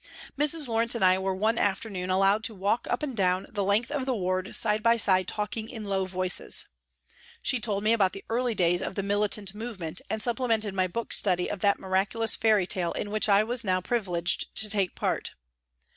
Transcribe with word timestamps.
Mrs. 0.35 0.67
Lawrence 0.67 0.95
and 0.95 1.05
I 1.05 1.19
were 1.19 1.35
one 1.35 1.59
afternoon 1.59 2.09
allowed 2.09 2.43
to 2.45 2.55
walk 2.55 2.87
up 2.89 3.03
and 3.03 3.15
down 3.15 3.45
the 3.51 3.63
length 3.63 3.91
of 3.91 4.07
the 4.07 4.15
ward 4.15 4.55
side 4.55 4.81
by 4.81 4.97
side 4.97 5.27
talking 5.27 5.69
in 5.69 5.83
low 5.85 6.05
voices. 6.07 6.65
She 7.43 7.59
told 7.59 7.83
me 7.83 7.93
about 7.93 8.11
the 8.13 8.25
early 8.27 8.55
days 8.55 8.81
of 8.81 8.95
the 8.95 9.03
militant 9.03 9.53
movement 9.53 10.01
and 10.09 10.19
supplemented 10.19 10.73
my 10.73 10.87
book 10.87 11.13
study 11.13 11.51
of 11.51 11.59
that 11.59 11.77
miraculous 11.79 12.35
fairy 12.35 12.65
tale 12.65 12.93
in 12.93 13.11
which 13.11 13.29
I 13.29 13.43
was 13.43 13.63
now 13.63 13.79
privileged 13.79 14.55
to 14.55 14.71
take 14.71 14.95
part. 14.95 15.33